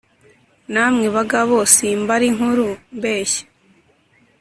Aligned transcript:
na 0.73 0.83
mwe 0.93 1.07
bagabo 1.15 1.55
simbara 1.73 2.23
inkuru 2.31 2.67
mbeshya 2.97 3.43